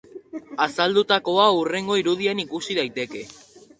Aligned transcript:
Azaldutakoa 0.65 1.45
hurrengo 1.57 1.99
irudian 2.05 2.43
ikusi 2.45 2.79
daiteke. 2.79 3.23